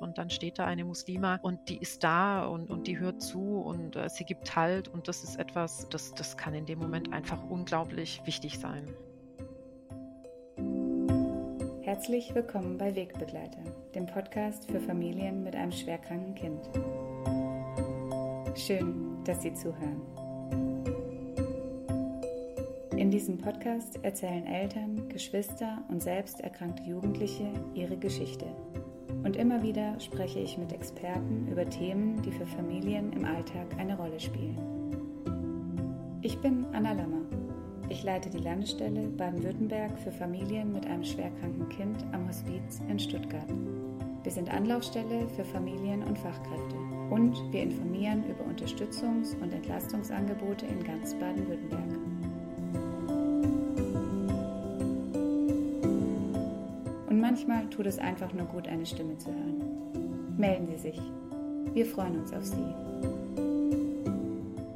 [0.00, 3.60] und dann steht da eine Muslima und die ist da und, und die hört zu
[3.60, 7.12] und äh, sie gibt Halt und das ist etwas, das, das kann in dem Moment
[7.12, 8.88] einfach unglaublich wichtig sein.
[11.82, 13.62] Herzlich willkommen bei Wegbegleiter,
[13.94, 16.60] dem Podcast für Familien mit einem schwerkranken Kind.
[18.56, 20.00] Schön, dass Sie zuhören.
[22.96, 28.46] In diesem Podcast erzählen Eltern, Geschwister und selbst erkrankte Jugendliche ihre Geschichte.
[29.22, 33.96] Und immer wieder spreche ich mit Experten über Themen, die für Familien im Alltag eine
[33.96, 34.58] Rolle spielen.
[36.22, 37.22] Ich bin Anna Lammer.
[37.88, 43.48] Ich leite die Landesstelle Baden-Württemberg für Familien mit einem schwerkranken Kind am Hospiz in Stuttgart.
[44.22, 46.76] Wir sind Anlaufstelle für Familien und Fachkräfte
[47.10, 51.99] und wir informieren über Unterstützungs- und Entlastungsangebote in ganz Baden-Württemberg.
[57.40, 60.36] Manchmal tut es einfach nur gut, eine Stimme zu hören.
[60.36, 61.00] Melden Sie sich.
[61.72, 62.74] Wir freuen uns auf Sie.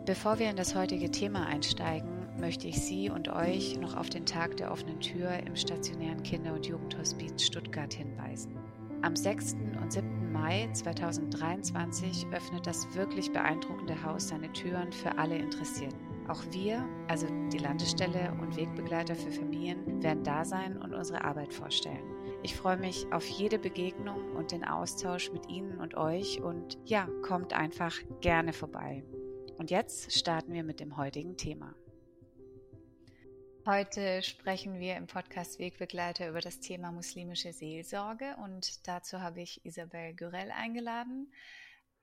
[0.06, 2.08] Bevor wir in das heutige Thema einsteigen,
[2.39, 6.55] möchte ich Sie und euch noch auf den Tag der offenen Tür im stationären Kinder-
[6.55, 8.56] und Jugendhospiz Stuttgart hinweisen.
[9.02, 9.56] Am 6.
[9.83, 10.33] und 7.
[10.33, 15.98] Mai 2023 öffnet das wirklich beeindruckende Haus seine Türen für alle Interessierten.
[16.28, 21.52] Auch wir, also die Landesstelle und Wegbegleiter für Familien, werden da sein und unsere Arbeit
[21.52, 22.14] vorstellen.
[22.45, 27.09] Ich freue mich auf jede Begegnung und den Austausch mit Ihnen und euch und ja,
[27.23, 29.03] kommt einfach gerne vorbei.
[29.56, 31.75] Und jetzt starten wir mit dem heutigen Thema.
[33.64, 39.64] Heute sprechen wir im Podcast Wegbegleiter über das Thema muslimische Seelsorge und dazu habe ich
[39.64, 41.33] Isabel Gürell eingeladen.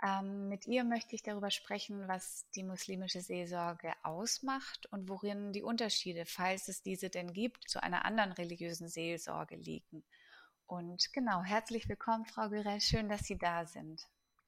[0.04, 5.62] Ähm, mit ihr möchte ich darüber sprechen, was die muslimische Seelsorge ausmacht und worin die
[5.62, 10.04] Unterschiede, falls es diese denn gibt, zu einer anderen religiösen Seelsorge liegen.
[10.72, 12.80] Und genau, herzlich willkommen, Frau Gürell.
[12.80, 14.08] Schön, dass Sie da sind.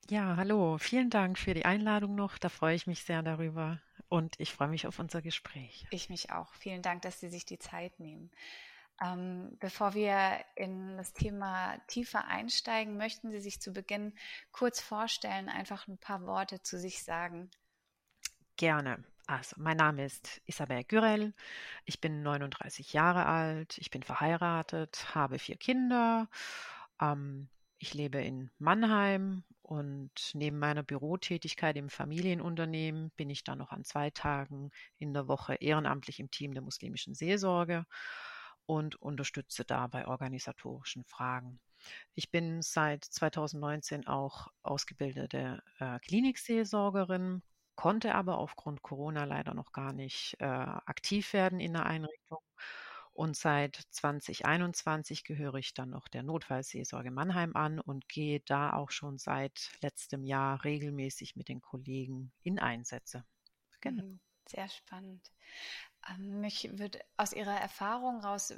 [0.09, 0.77] Ja, hallo.
[0.77, 2.37] Vielen Dank für die Einladung noch.
[2.37, 3.81] Da freue ich mich sehr darüber.
[4.07, 5.85] Und ich freue mich auf unser Gespräch.
[5.91, 6.53] Ich mich auch.
[6.53, 8.31] Vielen Dank, dass Sie sich die Zeit nehmen.
[9.03, 14.13] Ähm, bevor wir in das Thema tiefer einsteigen, möchten Sie sich zu Beginn
[14.53, 17.51] kurz vorstellen, einfach ein paar Worte zu sich sagen.
[18.55, 19.03] Gerne.
[19.35, 21.33] Also, mein Name ist Isabel Gürel.
[21.85, 23.79] Ich bin 39 Jahre alt.
[23.79, 26.29] Ich bin verheiratet, habe vier Kinder.
[27.01, 27.49] Ähm,
[27.79, 33.83] ich lebe in Mannheim und neben meiner Bürotätigkeit im Familienunternehmen bin ich dann noch an
[33.83, 37.87] zwei Tagen in der Woche ehrenamtlich im Team der muslimischen Seelsorge
[38.67, 41.59] und unterstütze da bei organisatorischen Fragen.
[42.13, 47.41] Ich bin seit 2019 auch ausgebildete äh, Klinikseelsorgerin,
[47.75, 52.39] konnte aber aufgrund Corona leider noch gar nicht äh, aktiv werden in der Einrichtung.
[53.13, 58.89] Und seit 2021 gehöre ich dann noch der Notfallseelsorge Mannheim an und gehe da auch
[58.89, 63.23] schon seit letztem Jahr regelmäßig mit den Kollegen in Einsätze.
[63.81, 64.03] Genau.
[64.03, 65.31] Mhm, sehr spannend.
[66.09, 68.51] Ähm, mich würde aus Ihrer Erfahrung raus,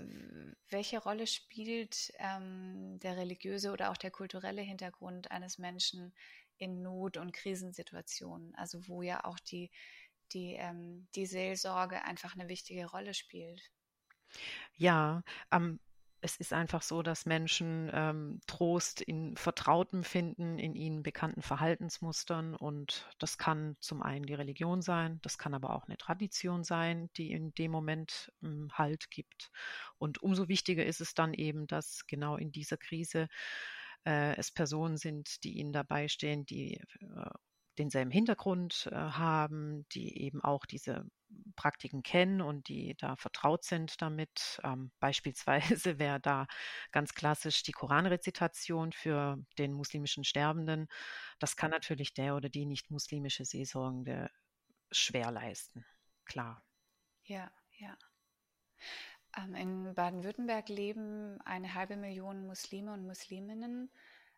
[0.69, 6.13] welche Rolle spielt ähm, der religiöse oder auch der kulturelle Hintergrund eines Menschen
[6.57, 9.71] in Not- und Krisensituationen, also wo ja auch die,
[10.31, 13.61] die, ähm, die Seelsorge einfach eine wichtige Rolle spielt.
[14.75, 15.79] Ja, ähm,
[16.25, 22.55] es ist einfach so, dass Menschen ähm, Trost in Vertrautem finden, in ihnen bekannten Verhaltensmustern.
[22.55, 27.11] Und das kann zum einen die Religion sein, das kann aber auch eine Tradition sein,
[27.15, 29.51] die in dem Moment ähm, Halt gibt.
[29.99, 33.27] Und umso wichtiger ist es dann eben, dass genau in dieser Krise
[34.05, 37.29] äh, es Personen sind, die ihnen dabei stehen, die äh,
[37.77, 41.05] denselben Hintergrund äh, haben, die eben auch diese
[41.55, 44.59] Praktiken kennen und die da vertraut sind damit.
[44.63, 46.47] Ähm, beispielsweise wäre da
[46.91, 50.87] ganz klassisch die Koranrezitation für den muslimischen Sterbenden.
[51.39, 54.29] Das kann natürlich der oder die nicht muslimische Seelsorgende
[54.91, 55.85] schwer leisten.
[56.25, 56.63] Klar.
[57.23, 57.97] Ja, ja.
[59.37, 63.89] Ähm, in Baden-Württemberg leben eine halbe Million Muslime und Musliminnen.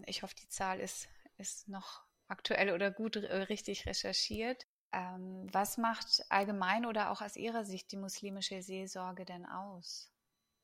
[0.05, 1.07] Ich hoffe, die Zahl ist,
[1.37, 4.65] ist noch aktuell oder gut äh, richtig recherchiert.
[4.93, 10.11] Ähm, was macht allgemein oder auch aus Ihrer Sicht die muslimische Seelsorge denn aus?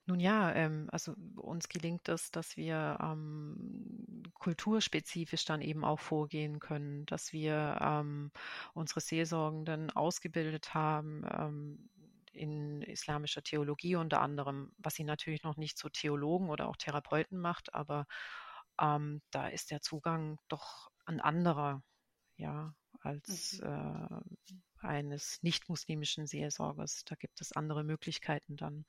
[0.05, 6.59] Nun ja, ähm, also uns gelingt es, dass wir ähm, kulturspezifisch dann eben auch vorgehen
[6.59, 8.31] können, dass wir ähm,
[8.73, 11.89] unsere Seelsorgenden ausgebildet haben, ähm,
[12.33, 17.39] in islamischer Theologie unter anderem, was sie natürlich noch nicht zu Theologen oder auch Therapeuten
[17.39, 18.05] macht, aber
[18.79, 21.83] ähm, da ist der Zugang doch ein anderer,
[22.35, 24.23] ja, als mhm.
[24.81, 27.03] äh, eines nicht-muslimischen Seelsorgers.
[27.05, 28.85] Da gibt es andere Möglichkeiten dann.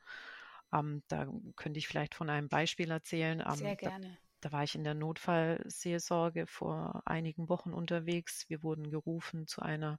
[0.72, 1.26] Ähm, da
[1.56, 3.42] könnte ich vielleicht von einem Beispiel erzählen.
[3.46, 4.08] Ähm, Sehr gerne.
[4.08, 4.18] da
[4.52, 8.44] war ich in der Notfallseelsorge vor einigen Wochen unterwegs.
[8.48, 9.98] Wir wurden gerufen zu einer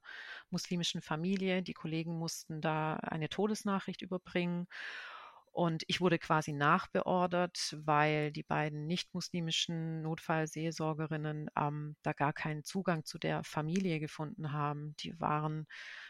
[0.50, 1.62] muslimischen Familie.
[1.62, 4.66] Die Kollegen mussten da eine Todesnachricht überbringen.
[5.56, 13.06] Und ich wurde quasi nachbeordert, weil die beiden nicht-muslimischen Notfallseelsorgerinnen ähm, da gar keinen Zugang
[13.06, 14.94] zu der Familie gefunden haben.
[15.00, 15.66] Die waren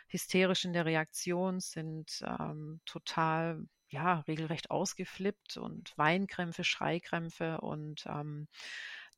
[0.09, 8.49] hysterisch in der Reaktion, sind ähm, total ja, regelrecht ausgeflippt und Weinkrämpfe, Schreikrämpfe und ähm,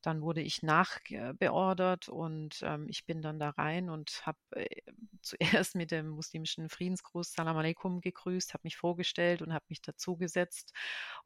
[0.01, 4.81] dann wurde ich nachbeordert und ähm, ich bin dann da rein und habe äh,
[5.21, 10.73] zuerst mit dem muslimischen Friedensgruß Salam Aleikum gegrüßt, habe mich vorgestellt und habe mich dazugesetzt.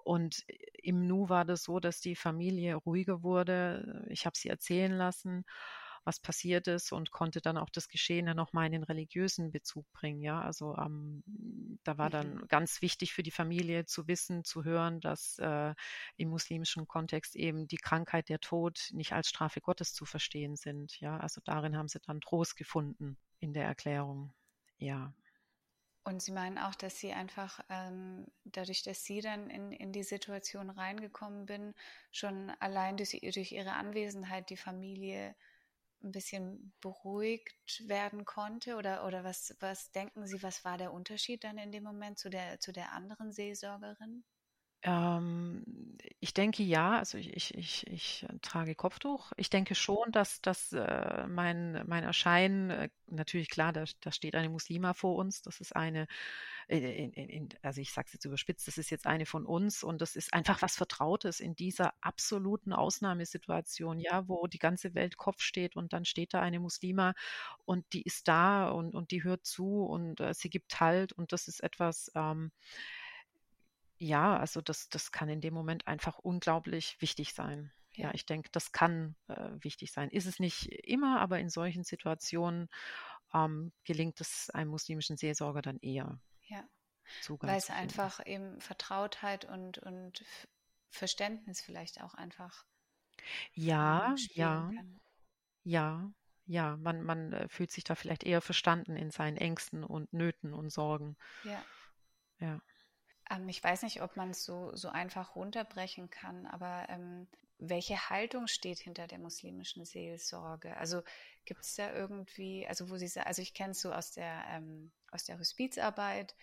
[0.04, 4.06] Und äh, im Nu war das so, dass die Familie ruhiger wurde.
[4.10, 5.46] Ich habe sie erzählen lassen
[6.04, 9.92] was passiert ist und konnte dann auch das Geschehen dann nochmal in den religiösen Bezug
[9.94, 10.22] bringen.
[10.22, 11.24] Ja, also ähm,
[11.84, 12.48] da war dann mhm.
[12.48, 15.74] ganz wichtig für die Familie zu wissen, zu hören, dass äh,
[16.18, 21.00] im muslimischen Kontext eben die Krankheit, der Tod nicht als Strafe Gottes zu verstehen sind.
[21.00, 24.34] Ja, also darin haben sie dann Trost gefunden in der Erklärung.
[24.78, 25.14] Ja.
[26.06, 30.04] Und Sie meinen auch, dass Sie einfach ähm, dadurch, dass Sie dann in, in die
[30.04, 31.74] Situation reingekommen bin,
[32.12, 35.34] schon allein durch, durch Ihre Anwesenheit die Familie
[36.04, 38.76] ein bisschen beruhigt werden konnte?
[38.78, 42.30] Oder, oder was, was denken Sie, was war der Unterschied dann in dem Moment zu
[42.30, 44.24] der, zu der anderen Seelsorgerin?
[44.86, 45.64] Ähm,
[46.20, 49.32] ich denke ja, also ich, ich, ich, ich trage Kopftuch.
[49.38, 54.36] Ich denke schon, dass, dass äh, mein, mein Erscheinen, äh, natürlich klar, da, da steht
[54.36, 56.08] eine Muslima vor uns, das ist eine,
[56.68, 59.46] äh, in, in, in, also ich sage es jetzt überspitzt, das ist jetzt eine von
[59.46, 64.96] uns und das ist einfach was Vertrautes in dieser absoluten Ausnahmesituation, ja, wo die ganze
[64.96, 67.14] Welt Kopf steht und dann steht da eine Muslima
[67.66, 71.32] und die ist da und, und die hört zu und äh, sie gibt Halt und
[71.32, 72.52] das ist etwas, ähm,
[73.98, 77.72] ja, also das, das kann in dem Moment einfach unglaublich wichtig sein.
[77.96, 80.10] Ja, ich denke, das kann äh, wichtig sein.
[80.10, 82.68] Ist es nicht immer, aber in solchen Situationen
[83.34, 86.20] ähm, gelingt es einem muslimischen Seelsorger dann eher.
[86.48, 86.68] Ja,
[87.22, 90.24] Zugang weil es einfach eben Vertrautheit und, und
[90.90, 92.66] Verständnis vielleicht auch einfach.
[93.54, 95.00] Ja, ja, kann.
[95.64, 96.12] ja,
[96.46, 96.78] ja.
[96.78, 100.72] Man, man äh, fühlt sich da vielleicht eher verstanden in seinen Ängsten und Nöten und
[100.72, 101.16] Sorgen.
[101.44, 101.64] Ja.
[102.40, 102.60] Ja.
[103.34, 107.28] Ähm, ich weiß nicht, ob man es so, so einfach runterbrechen kann, aber ähm,
[107.60, 110.76] welche Haltung steht hinter der muslimischen Seelsorge?
[110.78, 111.02] Also
[111.46, 114.92] gibt es da irgendwie, also wo Sie also ich kenne es so aus der ähm,
[115.12, 116.36] aus der Hospizarbeit,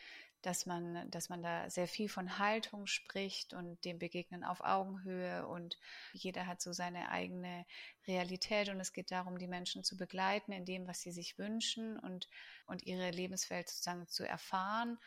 [0.42, 5.46] dass man, dass man da sehr viel von Haltung spricht und dem Begegnen auf Augenhöhe
[5.46, 5.78] und
[6.12, 7.66] jeder hat so seine eigene
[8.06, 11.98] Realität und es geht darum, die Menschen zu begleiten in dem, was sie sich wünschen
[11.98, 12.28] und,
[12.66, 14.98] und ihre Lebenswelt sozusagen zu erfahren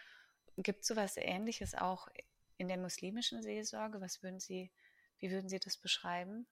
[0.58, 2.08] Gibt es sowas Ähnliches auch
[2.58, 4.02] in der muslimischen Seelsorge?
[4.02, 4.72] Was würden Sie,
[5.20, 6.46] wie würden Sie das beschreiben?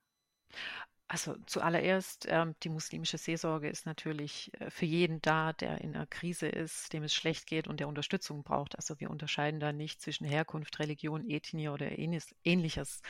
[1.08, 6.06] Also zuallererst, ähm, die muslimische Seelsorge ist natürlich äh, für jeden da, der in einer
[6.06, 8.76] Krise ist, dem es schlecht geht und der Unterstützung braucht.
[8.76, 13.02] Also wir unterscheiden da nicht zwischen Herkunft, Religion, Ethnie oder ähnliches.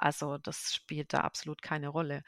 [0.00, 2.22] Also das spielt da absolut keine Rolle.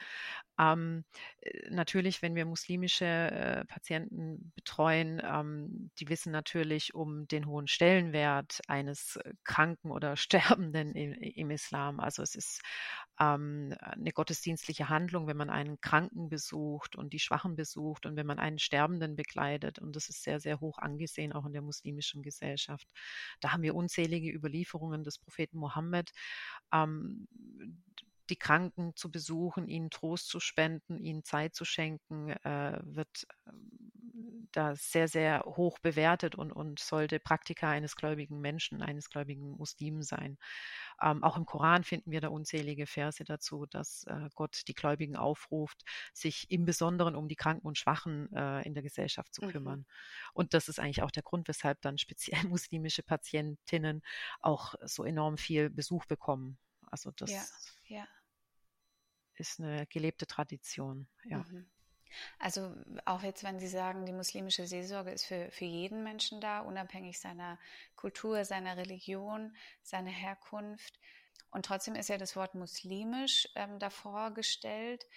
[0.59, 1.05] Ähm,
[1.41, 7.67] äh, natürlich, wenn wir muslimische äh, Patienten betreuen, ähm, die wissen natürlich um den hohen
[7.67, 11.99] Stellenwert eines äh, Kranken oder Sterbenden im, im Islam.
[11.99, 12.61] Also es ist
[13.19, 18.27] ähm, eine gottesdienstliche Handlung, wenn man einen Kranken besucht und die Schwachen besucht und wenn
[18.27, 19.79] man einen Sterbenden begleitet.
[19.79, 22.87] Und das ist sehr, sehr hoch angesehen, auch in der muslimischen Gesellschaft.
[23.39, 26.11] Da haben wir unzählige Überlieferungen des Propheten Mohammed.
[28.29, 33.93] Die Kranken zu besuchen, ihnen Trost zu spenden, ihnen Zeit zu schenken, äh, wird ähm,
[34.55, 40.03] da sehr, sehr hoch bewertet und, und sollte Praktika eines gläubigen Menschen, eines gläubigen Muslimen
[40.03, 40.37] sein.
[41.01, 45.15] Ähm, auch im Koran finden wir da unzählige Verse dazu, dass äh, Gott die Gläubigen
[45.15, 49.49] aufruft, sich im Besonderen um die Kranken und Schwachen äh, in der Gesellschaft zu mhm.
[49.49, 49.79] kümmern.
[49.79, 49.85] Mhm.
[50.33, 54.01] Und das ist eigentlich auch der Grund, weshalb dann speziell muslimische Patientinnen
[54.39, 56.57] auch so enorm viel Besuch bekommen.
[56.93, 57.43] Also das ja,
[57.87, 58.07] ja.
[59.33, 61.39] ist eine gelebte Tradition, ja.
[61.39, 61.65] Mhm.
[62.37, 66.59] Also auch jetzt, wenn Sie sagen, die muslimische Seelsorge ist für, für jeden Menschen da,
[66.59, 67.57] unabhängig seiner
[67.95, 70.99] Kultur, seiner Religion, seiner Herkunft.
[71.49, 75.07] Und trotzdem ist ja das Wort muslimisch ähm, davor gestellt.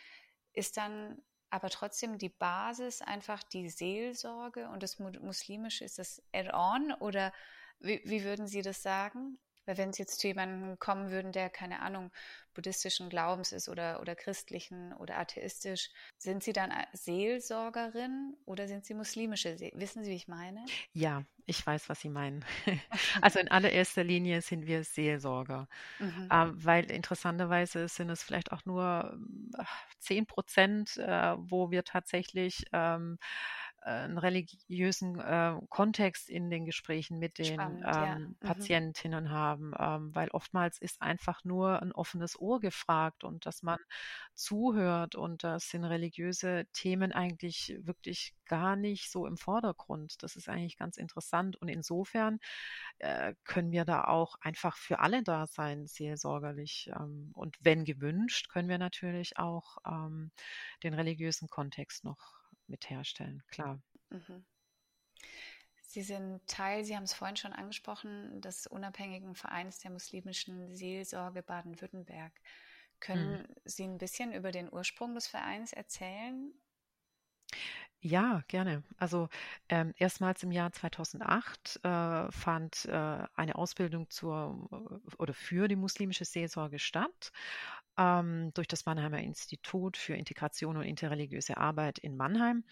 [0.54, 6.92] Ist dann aber trotzdem die Basis einfach die Seelsorge und das Muslimische ist das Add-on
[6.94, 7.34] oder
[7.80, 9.38] wie, wie würden Sie das sagen?
[9.66, 12.10] Weil wenn es jetzt zu jemandem kommen würden, der keine Ahnung,
[12.54, 18.94] buddhistischen Glaubens ist oder, oder christlichen oder atheistisch, sind Sie dann Seelsorgerin oder sind Sie
[18.94, 19.58] muslimische?
[19.58, 20.64] See Wissen Sie, wie ich meine?
[20.92, 22.44] Ja, ich weiß, was Sie meinen.
[23.20, 25.68] also in allererster Linie sind wir Seelsorger,
[25.98, 26.28] mhm.
[26.30, 29.18] äh, weil interessanterweise sind es vielleicht auch nur
[29.98, 33.18] zehn Prozent, äh, wo wir tatsächlich ähm,
[33.86, 38.18] einen religiösen äh, Kontext in den Gesprächen mit den Spannend, ähm, ja.
[38.18, 38.36] mhm.
[38.40, 43.78] Patientinnen haben, ähm, weil oftmals ist einfach nur ein offenes Ohr gefragt und dass man
[44.34, 50.22] zuhört und das sind religiöse Themen eigentlich wirklich gar nicht so im Vordergrund.
[50.22, 52.38] Das ist eigentlich ganz interessant und insofern
[52.98, 56.90] äh, können wir da auch einfach für alle da sein, seelsorgerlich.
[56.98, 60.32] Ähm, und wenn gewünscht, können wir natürlich auch ähm,
[60.82, 62.35] den religiösen Kontext noch
[62.68, 63.80] mit herstellen, klar.
[64.10, 64.44] Mhm.
[65.82, 71.42] Sie sind Teil, Sie haben es vorhin schon angesprochen, des unabhängigen Vereins der muslimischen Seelsorge
[71.42, 72.32] Baden-Württemberg.
[73.00, 73.56] Können mhm.
[73.64, 76.52] Sie ein bisschen über den Ursprung des Vereins erzählen?
[78.00, 78.82] Ja, gerne.
[78.98, 79.28] Also
[79.68, 85.76] ähm, erstmals im Jahr 2008 äh, fand äh, eine Ausbildung zur äh, oder für die
[85.76, 87.32] muslimische Seelsorge statt
[87.96, 92.64] ähm, durch das Mannheimer Institut für Integration und interreligiöse Arbeit in Mannheim.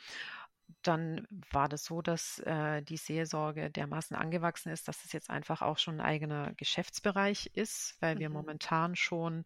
[0.82, 5.62] Dann war das so, dass äh, die Seelsorge dermaßen angewachsen ist, dass es jetzt einfach
[5.62, 8.20] auch schon ein eigener Geschäftsbereich ist, weil mhm.
[8.20, 9.44] wir momentan schon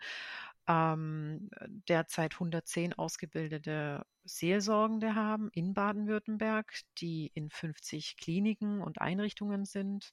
[0.68, 1.50] ähm,
[1.88, 10.12] derzeit 110 ausgebildete Seelsorgende haben in Baden-Württemberg, die in 50 Kliniken und Einrichtungen sind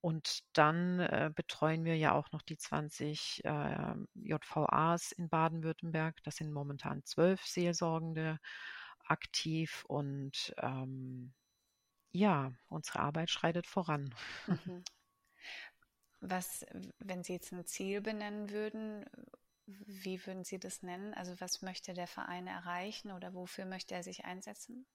[0.00, 6.22] und dann äh, betreuen wir ja auch noch die 20 äh, JVAs in Baden-Württemberg.
[6.22, 8.38] Das sind momentan zwölf Seelsorgende
[9.04, 11.32] aktiv und ähm,
[12.12, 14.14] ja, unsere Arbeit schreitet voran.
[14.66, 14.84] Mhm.
[16.22, 16.66] Was,
[16.98, 19.06] wenn Sie jetzt ein Ziel benennen würden,
[19.66, 21.14] wie würden Sie das nennen?
[21.14, 24.86] Also was möchte der Verein erreichen oder wofür möchte er sich einsetzen?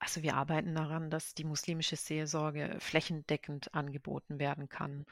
[0.00, 5.04] Also wir arbeiten daran, dass die muslimische Seelsorge flächendeckend angeboten werden kann.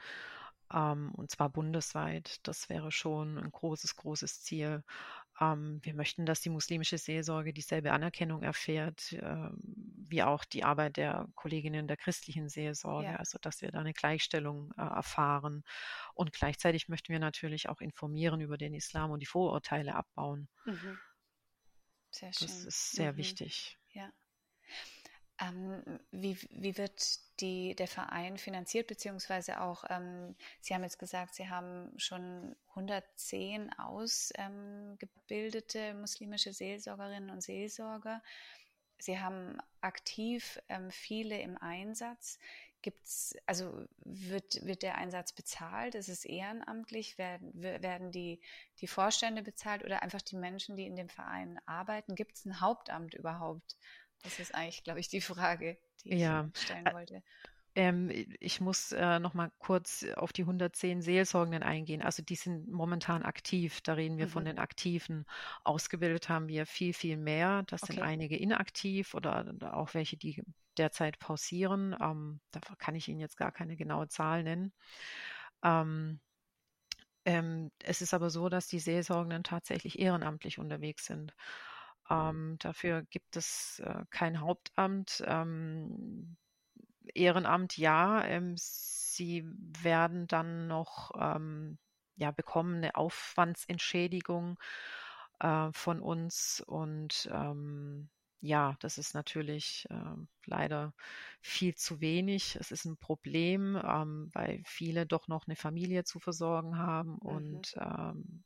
[0.73, 2.39] Ähm, und zwar bundesweit.
[2.47, 4.83] Das wäre schon ein großes, großes Ziel.
[5.39, 10.97] Ähm, wir möchten, dass die muslimische Seelsorge dieselbe Anerkennung erfährt, äh, wie auch die Arbeit
[10.97, 13.11] der Kolleginnen der christlichen Seelsorge.
[13.11, 13.15] Ja.
[13.17, 15.63] Also dass wir da eine Gleichstellung äh, erfahren.
[16.15, 20.49] Und gleichzeitig möchten wir natürlich auch informieren über den Islam und die Vorurteile abbauen.
[20.65, 20.97] Mhm.
[22.09, 22.47] Sehr schön.
[22.47, 23.17] Das ist sehr mhm.
[23.17, 23.77] wichtig.
[23.91, 24.11] Ja.
[25.41, 31.35] Ähm, wie, wie wird die, der Verein finanziert, beziehungsweise auch, ähm, Sie haben jetzt gesagt,
[31.35, 38.21] Sie haben schon 110 ausgebildete ähm, muslimische Seelsorgerinnen und Seelsorger.
[38.97, 42.37] Sie haben aktiv ähm, viele im Einsatz.
[42.81, 45.95] Gibt's, also wird, wird der Einsatz bezahlt?
[45.95, 47.17] Ist es ehrenamtlich?
[47.17, 48.41] Werden, werden die,
[48.79, 52.15] die Vorstände bezahlt oder einfach die Menschen, die in dem Verein arbeiten?
[52.15, 53.77] Gibt es ein Hauptamt überhaupt?
[54.23, 56.49] Das ist eigentlich, glaube ich, die Frage, die ich ja.
[56.53, 57.23] stellen wollte.
[57.75, 58.09] Ähm,
[58.39, 62.01] ich muss äh, noch mal kurz auf die 110 Seelsorgenden eingehen.
[62.01, 63.81] Also die sind momentan aktiv.
[63.81, 64.31] Da reden wir mhm.
[64.31, 65.25] von den Aktiven.
[65.63, 67.63] Ausgebildet haben wir viel, viel mehr.
[67.67, 67.93] Das okay.
[67.93, 70.43] sind einige inaktiv oder auch welche, die
[70.77, 71.95] derzeit pausieren.
[72.01, 74.73] Ähm, da kann ich Ihnen jetzt gar keine genaue Zahl nennen.
[75.63, 76.19] Ähm,
[77.25, 81.35] ähm, es ist aber so, dass die Seelsorgenden tatsächlich ehrenamtlich unterwegs sind.
[82.09, 85.23] Ähm, dafür gibt es äh, kein Hauptamt.
[85.25, 86.37] Ähm,
[87.13, 88.23] Ehrenamt ja.
[88.25, 89.45] Ähm, sie
[89.81, 91.77] werden dann noch ähm,
[92.15, 94.59] ja, bekommen eine Aufwandsentschädigung
[95.39, 98.09] äh, von uns und ähm,
[98.41, 100.93] ja, das ist natürlich äh, leider
[101.41, 102.55] viel zu wenig.
[102.55, 107.17] Es ist ein Problem, ähm, weil viele doch noch eine Familie zu versorgen haben mhm.
[107.17, 108.43] und ähm,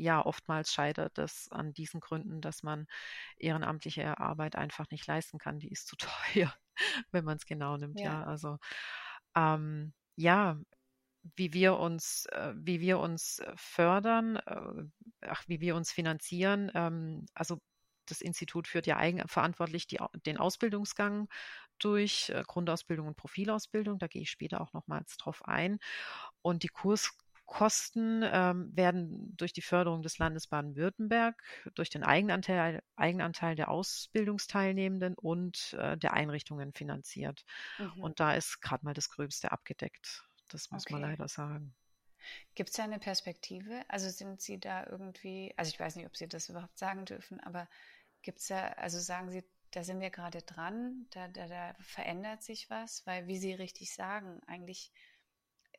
[0.00, 2.86] ja, oftmals scheitert es an diesen Gründen, dass man
[3.36, 5.58] ehrenamtliche Arbeit einfach nicht leisten kann.
[5.58, 5.96] Die ist zu
[6.34, 6.54] teuer,
[7.10, 8.00] wenn man es genau nimmt.
[8.00, 8.58] Ja, ja also
[9.36, 10.58] ähm, ja,
[11.36, 14.84] wie wir uns, äh, wie wir uns äh, fördern, äh,
[15.22, 16.70] ach, wie wir uns finanzieren.
[16.74, 17.60] Ähm, also
[18.06, 21.28] das Institut führt ja eigenverantwortlich die, den Ausbildungsgang
[21.78, 23.98] durch, Grundausbildung und Profilausbildung.
[23.98, 25.78] Da gehe ich später auch nochmals drauf ein.
[26.42, 27.16] Und die Kurs
[27.50, 31.42] Kosten ähm, werden durch die Förderung des Landes Baden-Württemberg,
[31.74, 37.44] durch den Eigenanteil, Eigenanteil der Ausbildungsteilnehmenden und äh, der Einrichtungen finanziert.
[37.78, 38.04] Mhm.
[38.04, 40.24] Und da ist gerade mal das Gröbste abgedeckt.
[40.48, 40.92] Das muss okay.
[40.94, 41.74] man leider sagen.
[42.54, 43.84] Gibt es da eine Perspektive?
[43.88, 47.40] Also sind Sie da irgendwie, also ich weiß nicht, ob Sie das überhaupt sagen dürfen,
[47.40, 47.68] aber
[48.22, 49.42] gibt es da, also sagen Sie,
[49.72, 53.92] da sind wir gerade dran, da, da, da verändert sich was, weil wie Sie richtig
[53.92, 54.92] sagen, eigentlich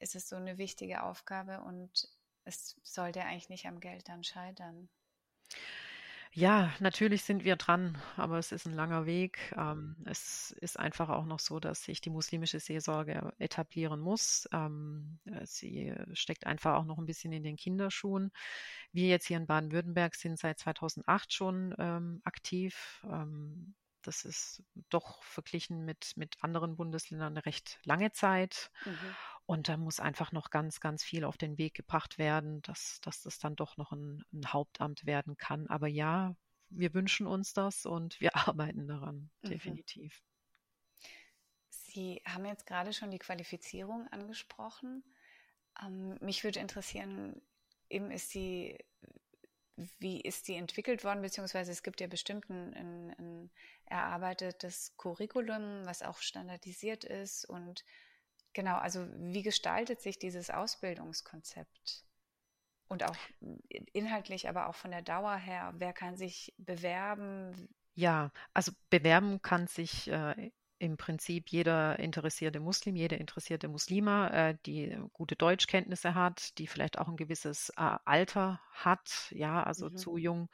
[0.01, 2.09] ist es so eine wichtige Aufgabe und
[2.43, 4.89] es sollte eigentlich nicht am Geld dann scheitern.
[6.33, 9.53] Ja, natürlich sind wir dran, aber es ist ein langer Weg.
[9.57, 14.47] Ähm, es ist einfach auch noch so, dass sich die muslimische Seelsorge etablieren muss.
[14.53, 18.31] Ähm, äh, sie steckt einfach auch noch ein bisschen in den Kinderschuhen.
[18.93, 23.05] Wir jetzt hier in Baden-Württemberg sind seit 2008 schon ähm, aktiv.
[24.03, 28.71] Das ist doch verglichen mit, mit anderen Bundesländern eine recht lange Zeit.
[28.85, 29.15] Mhm.
[29.51, 33.21] Und da muss einfach noch ganz, ganz viel auf den Weg gebracht werden, dass, dass
[33.21, 35.67] das dann doch noch ein, ein Hauptamt werden kann.
[35.67, 36.37] Aber ja,
[36.69, 39.49] wir wünschen uns das und wir arbeiten daran, mhm.
[39.49, 40.23] definitiv.
[41.67, 45.03] Sie haben jetzt gerade schon die Qualifizierung angesprochen.
[45.85, 47.41] Ähm, mich würde interessieren,
[47.89, 48.77] eben ist die,
[49.99, 53.51] wie ist die entwickelt worden, beziehungsweise es gibt ja bestimmt ein, ein, ein
[53.83, 57.83] erarbeitetes Curriculum, was auch standardisiert ist und
[58.53, 62.03] Genau, also wie gestaltet sich dieses Ausbildungskonzept?
[62.87, 63.15] Und auch
[63.93, 67.69] inhaltlich, aber auch von der Dauer her, wer kann sich bewerben?
[67.93, 74.57] Ja, also bewerben kann sich äh, im Prinzip jeder interessierte Muslim, jede interessierte Muslima, äh,
[74.65, 79.95] die gute Deutschkenntnisse hat, die vielleicht auch ein gewisses äh, Alter hat, ja, also mhm.
[79.95, 80.49] zu jung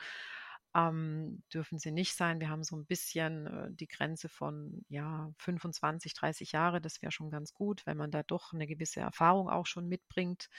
[0.77, 2.39] ähm, dürfen sie nicht sein.
[2.39, 6.79] Wir haben so ein bisschen äh, die Grenze von ja 25, 30 Jahre.
[6.81, 10.49] Das wäre schon ganz gut, wenn man da doch eine gewisse Erfahrung auch schon mitbringt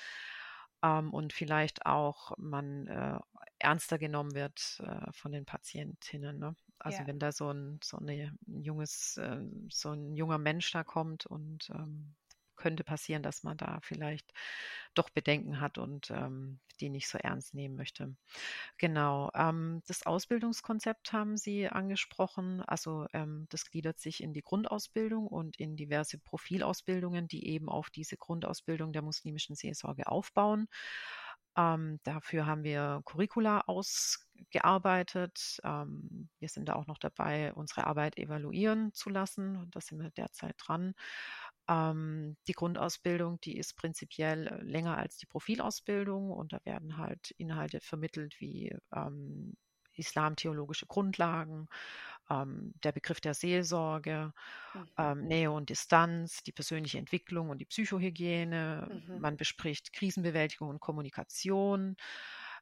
[0.83, 3.19] ähm, und vielleicht auch man äh,
[3.61, 6.39] ernster genommen wird äh, von den Patientinnen.
[6.39, 6.57] Ne?
[6.81, 7.07] Also ja.
[7.07, 11.27] wenn da so ein so eine, ein junges äh, so ein junger Mensch da kommt
[11.27, 12.15] und ähm,
[12.59, 14.33] könnte passieren, dass man da vielleicht
[14.95, 18.15] doch Bedenken hat und ähm, die nicht so ernst nehmen möchte.
[18.79, 19.31] Genau.
[19.35, 22.63] Ähm, das Ausbildungskonzept haben Sie angesprochen.
[22.63, 27.91] Also ähm, das gliedert sich in die Grundausbildung und in diverse Profilausbildungen, die eben auf
[27.91, 30.69] diese Grundausbildung der muslimischen Seelsorge aufbauen.
[31.59, 35.59] Ähm, dafür haben wir Curricula ausgearbeitet.
[35.65, 39.69] Ähm, wir sind da auch noch dabei, unsere Arbeit evaluieren zu lassen.
[39.73, 40.95] Da sind wir derzeit dran.
[41.69, 47.33] Ähm, die Grundausbildung, die ist prinzipiell äh, länger als die Profilausbildung und da werden halt
[47.33, 49.55] Inhalte vermittelt wie ähm,
[49.99, 51.69] islamtheologische Grundlagen,
[52.31, 54.33] ähm, der Begriff der Seelsorge,
[54.75, 54.87] mhm.
[54.97, 59.03] ähm, Nähe und Distanz, die persönliche Entwicklung und die Psychohygiene.
[59.07, 59.21] Mhm.
[59.21, 61.97] Man bespricht Krisenbewältigung und Kommunikation.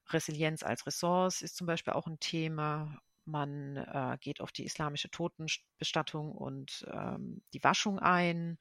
[0.09, 3.01] Resilienz als Ressource ist zum Beispiel auch ein Thema.
[3.25, 8.59] Man äh, geht auf die islamische Totenbestattung und ähm, die Waschung ein.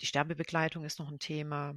[0.00, 1.74] Die Sterbebegleitung ist noch ein Thema.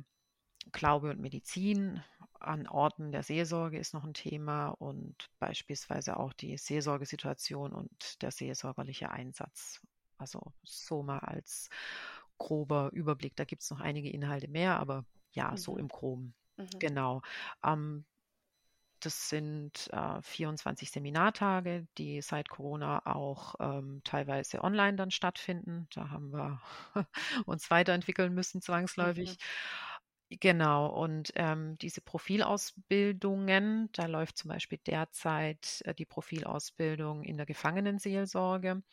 [0.72, 2.04] Glaube und Medizin
[2.40, 8.32] an Orten der Seelsorge ist noch ein Thema und beispielsweise auch die Seelsorgesituation und der
[8.32, 9.82] seelsorgerliche Einsatz.
[10.18, 11.70] Also so mal als
[12.38, 13.36] grober Überblick.
[13.36, 15.58] Da gibt es noch einige Inhalte mehr, aber ja, mhm.
[15.58, 16.34] so im Groben.
[16.58, 16.80] Mhm.
[16.80, 17.22] Genau.
[17.64, 18.06] Ähm,
[19.00, 25.88] das sind äh, 24 Seminartage, die seit Corona auch ähm, teilweise online dann stattfinden.
[25.94, 26.62] Da haben wir
[27.46, 29.32] uns weiterentwickeln müssen, zwangsläufig.
[29.32, 29.44] Mhm.
[30.32, 37.48] Genau, und ähm, diese Profilausbildungen, da läuft zum Beispiel derzeit äh, die Profilausbildung in der
[37.48, 38.84] Gefangenenseelsorge.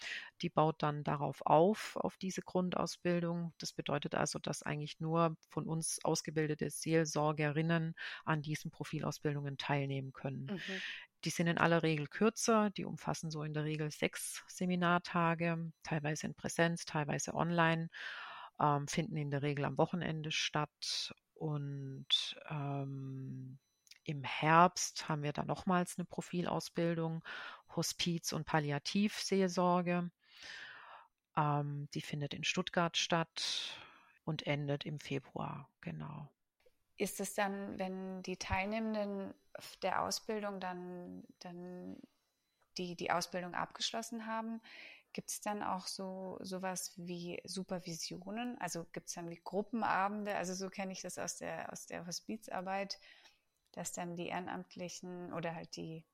[0.40, 3.52] Die baut dann darauf auf, auf diese Grundausbildung.
[3.58, 7.94] Das bedeutet also, dass eigentlich nur von uns ausgebildete Seelsorgerinnen
[8.24, 10.46] an diesen Profilausbildungen teilnehmen können.
[10.46, 10.80] Mhm.
[11.24, 16.28] Die sind in aller Regel kürzer, die umfassen so in der Regel sechs Seminartage, teilweise
[16.28, 17.90] in Präsenz, teilweise online.
[18.58, 23.58] Ähm, finden in der Regel am Wochenende statt und ähm,
[24.04, 27.22] im Herbst haben wir dann nochmals eine Profilausbildung,
[27.74, 30.10] Hospiz- und Palliativseelsorge.
[31.36, 33.78] Ähm, die findet in Stuttgart statt
[34.24, 36.30] und endet im Februar, genau.
[36.96, 39.34] Ist es dann, wenn die Teilnehmenden
[39.82, 41.96] der Ausbildung dann, dann
[42.78, 44.62] die, die Ausbildung abgeschlossen haben,
[45.16, 48.60] Gibt es dann auch so sowas wie Supervisionen?
[48.60, 50.34] Also gibt es dann wie Gruppenabende?
[50.34, 53.00] Also so kenne ich das aus der, aus der Hospizarbeit,
[53.72, 56.04] dass dann die Ehrenamtlichen oder halt die,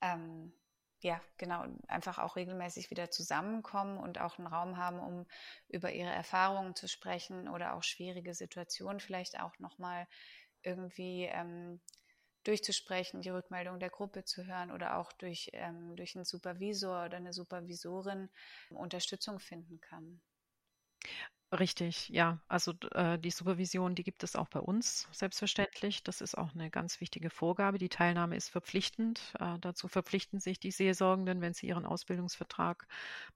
[0.00, 0.52] ähm,
[1.00, 5.26] ja, genau, einfach auch regelmäßig wieder zusammenkommen und auch einen Raum haben, um
[5.66, 10.06] über ihre Erfahrungen zu sprechen oder auch schwierige Situationen vielleicht auch nochmal
[10.62, 11.80] irgendwie ähm,
[12.44, 17.16] durchzusprechen, die Rückmeldung der Gruppe zu hören oder auch durch, ähm, durch einen Supervisor oder
[17.16, 18.30] eine Supervisorin
[18.70, 20.20] Unterstützung finden kann.
[21.60, 22.40] Richtig, ja.
[22.48, 26.02] Also äh, die Supervision, die gibt es auch bei uns selbstverständlich.
[26.02, 27.78] Das ist auch eine ganz wichtige Vorgabe.
[27.78, 29.32] Die Teilnahme ist verpflichtend.
[29.38, 32.88] Äh, dazu verpflichten sich die Seelsorgenden, wenn sie ihren Ausbildungsvertrag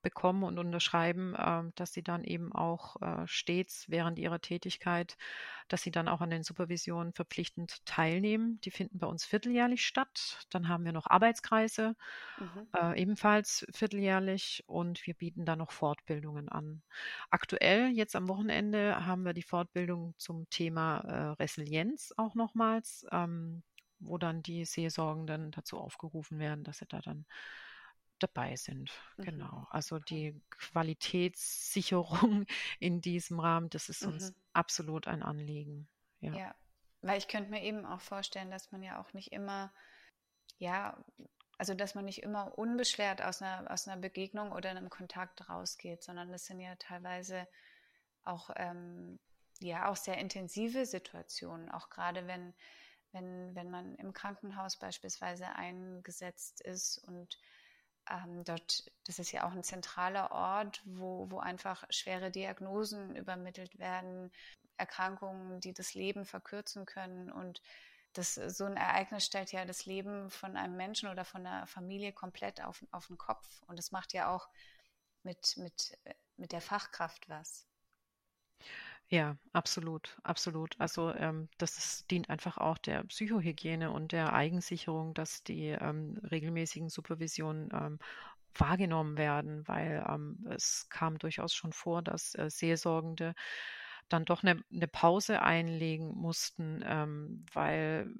[0.02, 5.16] bekommen und unterschreiben, äh, dass sie dann eben auch äh, stets während ihrer Tätigkeit,
[5.68, 8.60] dass sie dann auch an den Supervisionen verpflichtend teilnehmen.
[8.62, 10.40] Die finden bei uns vierteljährlich statt.
[10.50, 11.94] Dann haben wir noch Arbeitskreise,
[12.36, 12.68] mhm.
[12.76, 16.82] Äh, ebenfalls vierteljährlich und wir bieten da noch Fortbildungen an.
[17.30, 23.06] Aktuell jetzt jetzt am Wochenende haben wir die Fortbildung zum Thema äh, Resilienz auch nochmals,
[23.12, 23.62] ähm,
[23.98, 27.26] wo dann die Seelsorgenden dazu aufgerufen werden, dass sie da dann
[28.18, 28.90] dabei sind.
[29.18, 29.22] Mhm.
[29.24, 29.66] Genau.
[29.68, 32.46] Also die Qualitätssicherung
[32.80, 34.36] in diesem Rahmen, das ist uns mhm.
[34.54, 35.86] absolut ein Anliegen.
[36.20, 36.32] Ja.
[36.32, 36.54] ja,
[37.02, 39.70] weil ich könnte mir eben auch vorstellen, dass man ja auch nicht immer,
[40.56, 40.96] ja,
[41.58, 46.02] also dass man nicht immer unbeschwert aus einer, aus einer Begegnung oder einem Kontakt rausgeht,
[46.02, 47.46] sondern das sind ja teilweise
[48.28, 49.18] auch, ähm,
[49.60, 52.54] ja, auch sehr intensive Situationen, auch gerade wenn,
[53.12, 57.38] wenn, wenn man im Krankenhaus beispielsweise eingesetzt ist und
[58.10, 63.78] ähm, dort, das ist ja auch ein zentraler Ort, wo, wo einfach schwere Diagnosen übermittelt
[63.78, 64.30] werden,
[64.76, 67.60] Erkrankungen, die das Leben verkürzen können und
[68.14, 72.12] das, so ein Ereignis stellt ja das Leben von einem Menschen oder von einer Familie
[72.12, 73.62] komplett auf, auf den Kopf.
[73.66, 74.48] Und das macht ja auch
[75.22, 75.96] mit, mit,
[76.36, 77.67] mit der Fachkraft was.
[79.10, 80.74] Ja, absolut, absolut.
[80.78, 86.18] Also ähm, das ist, dient einfach auch der Psychohygiene und der Eigensicherung, dass die ähm,
[86.30, 87.98] regelmäßigen Supervisionen ähm,
[88.54, 93.34] wahrgenommen werden, weil ähm, es kam durchaus schon vor, dass äh, Seelsorgende
[94.08, 98.12] dann doch eine, eine Pause einlegen mussten, ähm, weil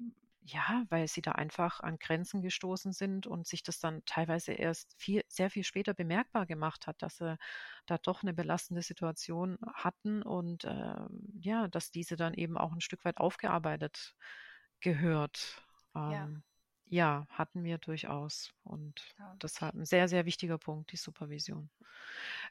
[0.51, 4.93] ja, weil sie da einfach an Grenzen gestoßen sind und sich das dann teilweise erst
[4.97, 7.37] viel, sehr viel später bemerkbar gemacht hat, dass sie
[7.85, 10.95] da doch eine belastende Situation hatten und äh,
[11.39, 14.15] ja, dass diese dann eben auch ein Stück weit aufgearbeitet
[14.79, 15.61] gehört.
[15.95, 16.43] Ähm,
[16.85, 17.19] ja.
[17.19, 17.27] ja.
[17.29, 18.53] hatten wir durchaus.
[18.63, 19.37] Und okay.
[19.41, 21.69] deshalb ein sehr, sehr wichtiger Punkt, die Supervision.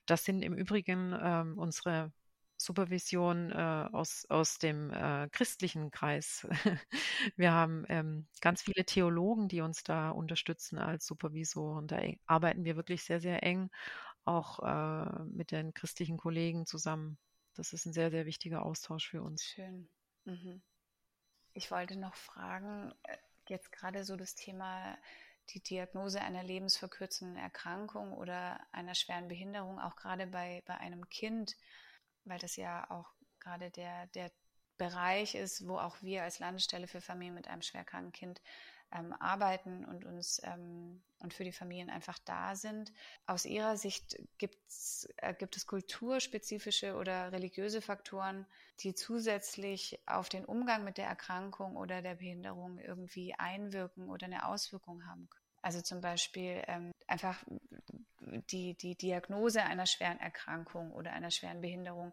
[0.07, 2.13] Das sind im Übrigen ähm, unsere
[2.59, 6.47] Supervision äh, aus, aus dem äh, christlichen Kreis.
[7.37, 11.87] Wir haben ähm, ganz viele Theologen, die uns da unterstützen als Supervisoren.
[11.87, 13.71] Da arbeiten wir wirklich sehr, sehr eng
[14.25, 17.16] auch äh, mit den christlichen Kollegen zusammen.
[17.55, 19.44] Das ist ein sehr, sehr wichtiger Austausch für uns.
[19.44, 19.88] Schön.
[20.25, 20.61] Mhm.
[21.55, 23.16] Ich wollte noch fragen, äh,
[23.49, 24.99] jetzt gerade so das Thema
[25.51, 31.57] die Diagnose einer lebensverkürzenden Erkrankung oder einer schweren Behinderung, auch gerade bei, bei einem Kind
[32.29, 34.31] weil das ja auch gerade der, der
[34.77, 38.41] Bereich ist, wo auch wir als Landesstelle für Familien mit einem schwerkranken Kind
[38.93, 42.93] ähm, arbeiten und uns ähm, und für die Familien einfach da sind.
[43.27, 48.47] Aus Ihrer Sicht gibt's, äh, gibt es kulturspezifische oder religiöse Faktoren,
[48.81, 54.47] die zusätzlich auf den Umgang mit der Erkrankung oder der Behinderung irgendwie einwirken oder eine
[54.47, 55.45] Auswirkung haben können?
[55.61, 57.45] Also zum Beispiel ähm, einfach
[58.51, 62.12] die, die Diagnose einer schweren Erkrankung oder einer schweren Behinderung.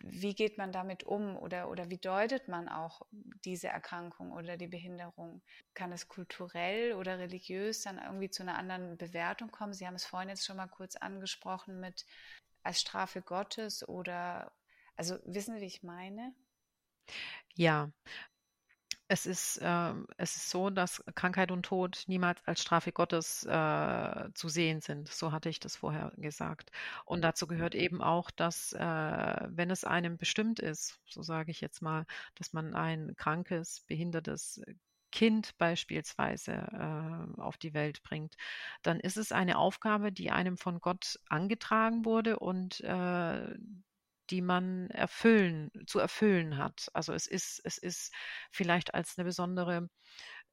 [0.00, 3.02] Wie geht man damit um oder, oder wie deutet man auch
[3.44, 5.42] diese Erkrankung oder die Behinderung?
[5.72, 9.72] Kann es kulturell oder religiös dann irgendwie zu einer anderen Bewertung kommen?
[9.72, 12.04] Sie haben es vorhin jetzt schon mal kurz angesprochen mit
[12.62, 14.52] als Strafe Gottes oder,
[14.96, 16.34] also wissen Sie, wie ich meine?
[17.54, 17.90] Ja,
[19.08, 24.30] es ist, äh, es ist so, dass Krankheit und Tod niemals als Strafe Gottes äh,
[24.34, 25.08] zu sehen sind.
[25.08, 26.70] So hatte ich das vorher gesagt.
[27.04, 31.60] Und dazu gehört eben auch, dass äh, wenn es einem bestimmt ist, so sage ich
[31.60, 34.62] jetzt mal, dass man ein krankes, behindertes
[35.12, 38.34] Kind beispielsweise äh, auf die Welt bringt,
[38.82, 43.54] dann ist es eine Aufgabe, die einem von Gott angetragen wurde und äh,
[44.30, 46.88] die man erfüllen, zu erfüllen hat.
[46.92, 48.12] Also es ist, es ist
[48.50, 49.88] vielleicht als eine besondere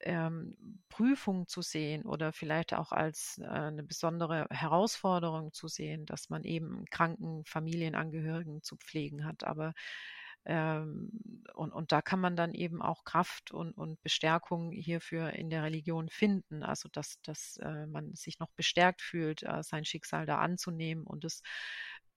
[0.01, 0.55] ähm,
[0.89, 6.43] Prüfung zu sehen oder vielleicht auch als äh, eine besondere Herausforderung zu sehen, dass man
[6.43, 9.43] eben kranken Familienangehörigen zu pflegen hat.
[9.43, 9.73] Aber
[10.45, 11.11] ähm,
[11.53, 15.63] und, und da kann man dann eben auch Kraft und, und Bestärkung hierfür in der
[15.63, 16.63] Religion finden.
[16.63, 21.25] Also dass, dass äh, man sich noch bestärkt fühlt, äh, sein Schicksal da anzunehmen und
[21.25, 21.43] es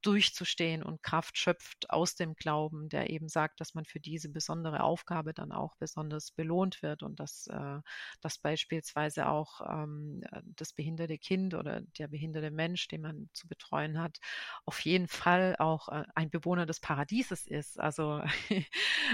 [0.05, 4.83] durchzustehen und Kraft schöpft aus dem Glauben, der eben sagt, dass man für diese besondere
[4.83, 7.81] Aufgabe dann auch besonders belohnt wird und dass, äh,
[8.21, 13.99] dass beispielsweise auch ähm, das behinderte Kind oder der behinderte Mensch, den man zu betreuen
[13.99, 14.19] hat,
[14.67, 17.81] auf jeden Fall auch äh, ein Bewohner des Paradieses ist.
[17.81, 18.23] Also,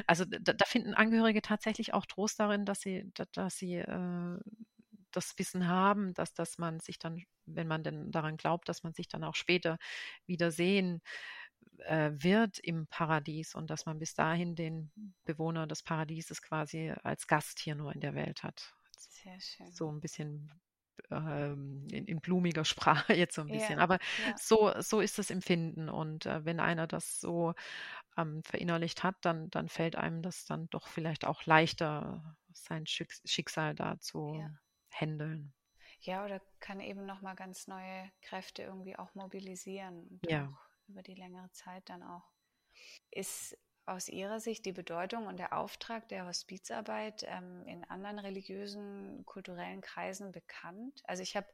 [0.06, 4.38] also da, da, finden Angehörige tatsächlich auch Trost darin, dass sie, dass sie äh,
[5.10, 8.92] das Wissen haben, dass, dass man sich dann, wenn man denn daran glaubt, dass man
[8.92, 9.78] sich dann auch später
[10.26, 11.02] wieder sehen
[11.78, 14.90] äh, wird im Paradies und dass man bis dahin den
[15.24, 18.74] Bewohner des Paradieses quasi als Gast hier nur in der Welt hat.
[18.96, 19.72] Sehr schön.
[19.72, 20.50] So ein bisschen
[21.10, 23.78] ähm, in, in, blumiger Sprache jetzt so ein bisschen.
[23.78, 24.34] Ja, Aber ja.
[24.36, 25.88] so, so ist das Empfinden.
[25.88, 27.54] Und äh, wenn einer das so
[28.16, 33.74] ähm, verinnerlicht hat, dann, dann fällt einem das dann doch vielleicht auch leichter, sein Schicksal
[33.74, 34.50] da zu ja.
[34.90, 35.52] Handeln.
[36.00, 40.48] Ja, oder kann eben nochmal ganz neue Kräfte irgendwie auch mobilisieren und ja.
[40.48, 42.30] auch über die längere Zeit dann auch.
[43.10, 49.24] Ist aus Ihrer Sicht die Bedeutung und der Auftrag der Hospizarbeit ähm, in anderen religiösen,
[49.26, 51.02] kulturellen Kreisen bekannt?
[51.04, 51.48] Also ich habe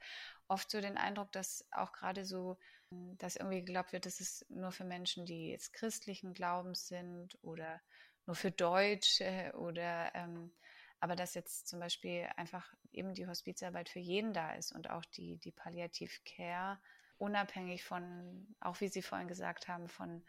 [0.47, 2.59] oft so den Eindruck, dass auch gerade so,
[2.91, 7.81] dass irgendwie geglaubt wird, dass es nur für Menschen, die jetzt christlichen Glaubens sind oder
[8.27, 10.53] nur für Deutsche oder ähm,
[11.01, 15.05] aber dass jetzt zum Beispiel einfach eben die Hospizarbeit für jeden da ist und auch
[15.05, 16.79] die, die Palliative Care
[17.19, 20.25] unabhängig von, auch wie Sie vorhin gesagt haben, von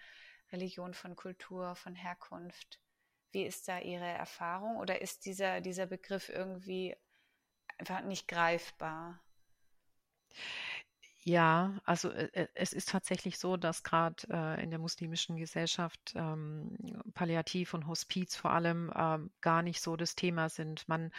[0.52, 2.80] Religion, von Kultur, von Herkunft.
[3.32, 6.96] Wie ist da Ihre Erfahrung oder ist dieser, dieser Begriff irgendwie
[7.78, 9.20] einfach nicht greifbar?
[11.30, 16.14] Ja, also äh, äh, es ist tatsächlich so, dass gerade äh, in der muslimischen Gesellschaft
[16.16, 16.78] ähm,
[17.14, 20.88] Palliativ und Hospiz vor allem ähm, gar nicht so das Thema sind.
[20.88, 21.12] Man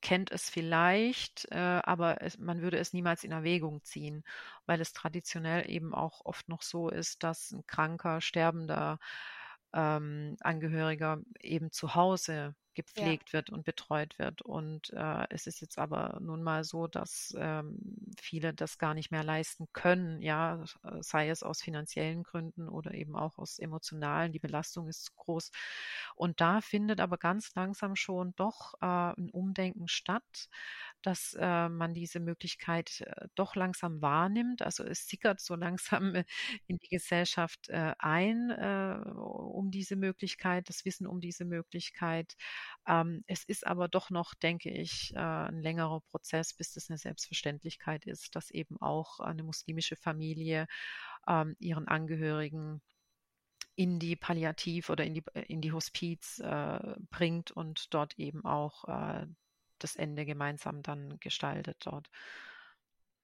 [0.00, 4.24] kennt es vielleicht, äh, aber es, man würde es niemals in Erwägung ziehen,
[4.66, 8.98] weil es traditionell eben auch oft noch so ist, dass ein kranker, sterbender
[9.72, 13.34] ähm, Angehöriger eben zu Hause gepflegt ja.
[13.34, 14.42] wird und betreut wird.
[14.42, 17.78] Und äh, es ist jetzt aber nun mal so, dass ähm,
[18.20, 20.64] viele das gar nicht mehr leisten können, ja,
[21.00, 24.32] sei es aus finanziellen Gründen oder eben auch aus emotionalen.
[24.32, 25.50] Die Belastung ist zu groß.
[26.14, 30.48] Und da findet aber ganz langsam schon doch äh, ein Umdenken statt,
[31.02, 34.62] dass äh, man diese Möglichkeit äh, doch langsam wahrnimmt.
[34.62, 36.14] Also es sickert so langsam
[36.66, 42.36] in die Gesellschaft äh, ein, äh, um diese Möglichkeit, das Wissen um diese Möglichkeit.
[42.86, 46.98] Ähm, es ist aber doch noch, denke ich, äh, ein längerer Prozess, bis das eine
[46.98, 50.66] Selbstverständlichkeit ist, dass eben auch eine muslimische Familie
[51.26, 52.80] ähm, ihren Angehörigen
[53.74, 58.84] in die Palliativ oder in die, in die Hospiz äh, bringt und dort eben auch
[58.84, 59.26] äh,
[59.82, 62.10] das Ende gemeinsam dann gestaltet dort.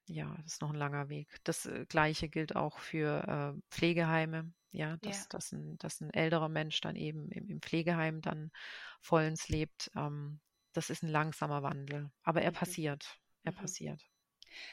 [0.07, 1.29] Ja, das ist noch ein langer Weg.
[1.45, 4.53] Das äh, Gleiche gilt auch für äh, Pflegeheime.
[4.71, 5.27] Ja, dass, ja.
[5.31, 8.51] Dass, ein, dass ein älterer Mensch dann eben im, im Pflegeheim dann
[9.01, 9.91] vollends lebt.
[9.97, 10.41] Ähm,
[10.73, 12.11] das ist ein langsamer Wandel.
[12.23, 12.57] Aber er mhm.
[12.57, 13.19] passiert.
[13.45, 13.57] Er mhm.
[13.57, 14.03] passiert.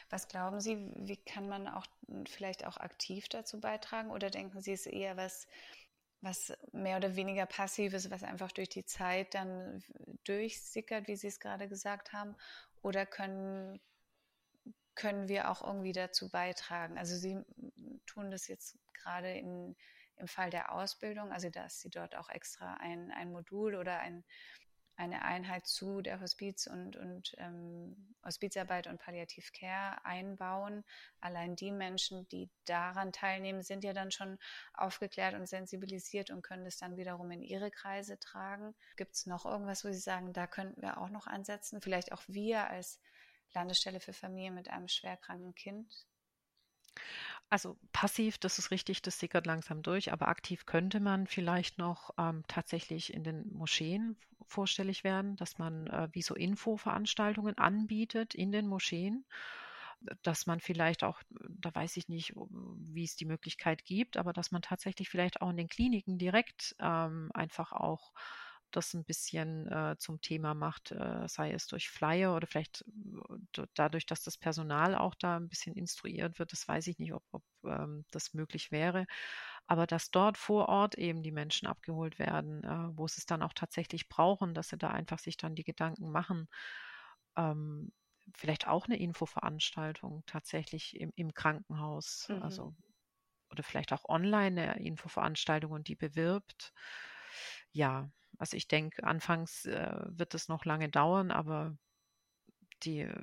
[0.10, 4.12] Was glauben Sie, wie kann man auch hm, vielleicht auch aktiv dazu beitragen?
[4.12, 5.48] Oder denken Sie, es ist eher was,
[6.26, 9.84] was mehr oder weniger passives, was einfach durch die Zeit dann
[10.26, 12.36] durchsickert, wie Sie es gerade gesagt haben?
[12.82, 13.80] Oder können,
[14.96, 16.98] können wir auch irgendwie dazu beitragen?
[16.98, 17.40] Also Sie
[18.08, 19.76] tun das jetzt gerade in,
[20.18, 24.26] im Fall der Ausbildung, also dass Sie dort auch extra ein, ein Modul oder ein,
[24.98, 30.84] eine Einheit zu der Hospiz- und, und ähm, Hospizarbeit und Palliativ Care einbauen.
[31.20, 34.38] Allein die Menschen, die daran teilnehmen, sind ja dann schon
[34.74, 38.74] aufgeklärt und sensibilisiert und können das dann wiederum in ihre Kreise tragen.
[38.96, 41.82] Gibt es noch irgendwas, wo Sie sagen, da könnten wir auch noch ansetzen?
[41.82, 43.00] Vielleicht auch wir als
[43.54, 46.06] Landesstelle für Familien mit einem schwerkranken Kind?
[47.50, 52.12] Also passiv, das ist richtig, das sickert langsam durch, aber aktiv könnte man vielleicht noch
[52.18, 58.52] ähm, tatsächlich in den Moscheen vorstellig werden, dass man äh, wie so Infoveranstaltungen anbietet in
[58.52, 59.26] den Moscheen,
[60.24, 64.52] dass man vielleicht auch, da weiß ich nicht, wie es die Möglichkeit gibt, aber dass
[64.52, 68.14] man tatsächlich vielleicht auch in den Kliniken direkt ähm, einfach auch
[68.76, 72.86] das ein bisschen äh, zum Thema macht, äh, sei es durch Flyer oder vielleicht
[73.58, 76.52] äh, dadurch, dass das Personal auch da ein bisschen instruiert wird.
[76.52, 79.06] Das weiß ich nicht, ob, ob ähm, das möglich wäre.
[79.68, 83.42] Aber dass dort vor Ort eben die Menschen abgeholt werden, äh, wo sie es dann
[83.42, 86.48] auch tatsächlich brauchen, dass sie da einfach sich dann die Gedanken machen.
[87.36, 87.92] Ähm,
[88.34, 92.28] vielleicht auch eine Infoveranstaltung tatsächlich im, im Krankenhaus.
[92.30, 92.42] Mhm.
[92.42, 92.76] Also
[93.50, 96.74] oder vielleicht auch online eine Infoveranstaltung und die bewirbt.
[97.76, 101.78] Ja, also ich denke, anfangs äh, wird es noch lange dauern, aber
[102.84, 103.14] die äh,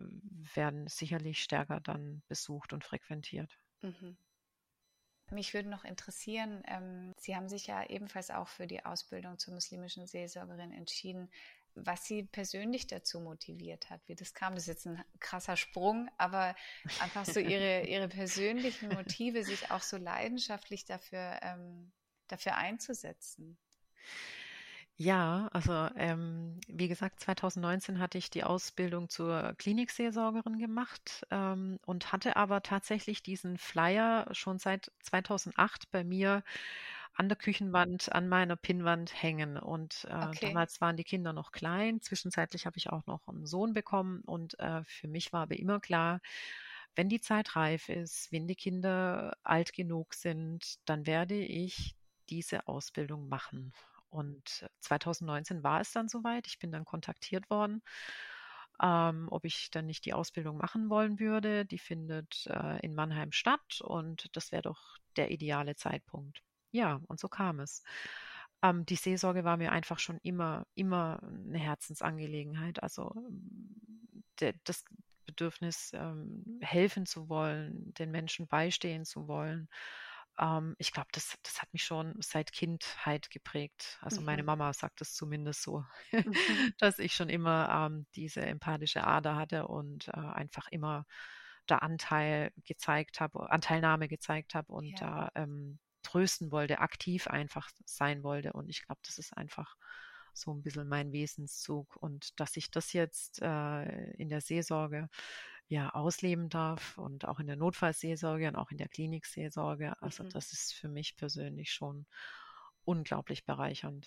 [0.55, 3.59] werden sicherlich stärker dann besucht und frequentiert.
[3.81, 4.19] Mhm.
[5.31, 9.55] Mich würde noch interessieren, ähm, Sie haben sich ja ebenfalls auch für die Ausbildung zur
[9.55, 11.31] muslimischen Seelsorgerin entschieden,
[11.75, 14.55] was Sie persönlich dazu motiviert hat, wie das kam.
[14.55, 16.55] Das ist jetzt ein krasser Sprung, aber
[17.01, 21.91] einfach so Ihre, Ihre persönlichen Motive, sich auch so leidenschaftlich dafür, ähm,
[22.29, 23.57] dafür einzusetzen.
[25.05, 32.13] Ja, also ähm, wie gesagt, 2019 hatte ich die Ausbildung zur Klinikseelsorgerin gemacht ähm, und
[32.13, 36.45] hatte aber tatsächlich diesen Flyer schon seit 2008 bei mir
[37.15, 39.57] an der Küchenwand, an meiner Pinnwand hängen.
[39.59, 40.39] Und äh, Okay.
[40.41, 42.01] damals waren die Kinder noch klein.
[42.03, 44.21] Zwischenzeitlich habe ich auch noch einen Sohn bekommen.
[44.27, 46.21] Und äh, für mich war aber immer klar,
[46.95, 51.97] wenn die Zeit reif ist, wenn die Kinder alt genug sind, dann werde ich
[52.29, 53.73] diese Ausbildung machen.
[54.13, 56.47] Und 2019 war es dann soweit.
[56.47, 57.83] Ich bin dann kontaktiert worden,
[58.83, 61.65] ähm, ob ich dann nicht die Ausbildung machen wollen würde.
[61.65, 66.43] Die findet äh, in Mannheim statt und das wäre doch der ideale Zeitpunkt.
[66.73, 67.83] Ja, und so kam es.
[68.63, 72.83] Ähm, die Seelsorge war mir einfach schon immer, immer eine Herzensangelegenheit.
[72.83, 74.85] Also ähm, der, das
[75.25, 79.69] Bedürfnis, ähm, helfen zu wollen, den Menschen beistehen zu wollen.
[80.39, 83.99] Ähm, ich glaube, das, das hat mich schon seit Kindheit geprägt.
[84.03, 84.45] Also meine Mhm.
[84.45, 85.85] Mama sagt es zumindest so,
[86.25, 86.73] Mhm.
[86.79, 91.07] dass ich schon immer ähm, diese empathische Ader hatte und äh, einfach immer
[91.67, 95.03] da Anteil gezeigt habe, Anteilnahme gezeigt habe und Ja.
[95.03, 98.53] da ähm, trösten wollte, aktiv einfach sein wollte.
[98.53, 99.77] Und ich glaube, das ist einfach
[100.35, 101.97] so ein bisschen mein Wesenszug.
[101.97, 105.09] Und dass ich das jetzt äh, in der Seelsorge
[105.73, 110.31] ja ausleben darf und auch in der Notfallseelsorge und auch in der Klinikseelsorge, also Mhm.
[110.31, 112.07] das ist für mich persönlich schon
[112.85, 114.07] unglaublich bereichernd.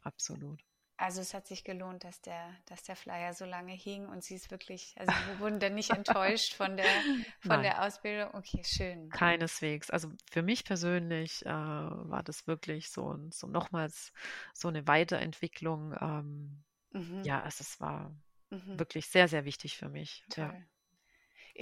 [0.00, 0.60] Absolut.
[0.98, 4.34] Also es hat sich gelohnt, dass der, dass der Flyer so lange hing und sie
[4.34, 7.04] ist wirklich, also wir wurden dann nicht enttäuscht von der,
[7.40, 7.62] von Nein.
[7.62, 8.34] der Ausbildung.
[8.34, 9.10] Okay, schön.
[9.10, 9.90] Keineswegs.
[9.90, 14.12] Also für mich persönlich äh, war das wirklich so, so nochmals
[14.54, 15.94] so eine Weiterentwicklung.
[16.00, 17.24] Ähm, Mhm.
[17.24, 18.14] ja, also es war
[18.50, 18.78] Mhm.
[18.78, 20.24] wirklich sehr, sehr wichtig für mich.
[20.36, 20.50] Ja.
[20.50, 20.54] Toll.
[20.54, 20.70] Eben,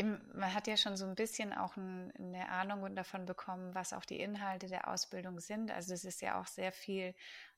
[0.05, 4.05] man hat ja schon so ein bisschen auch ein, eine Ahnung davon bekommen, was auch
[4.05, 5.71] die Inhalte der Ausbildung sind.
[5.71, 7.15] Also es ist ja auch sehr viel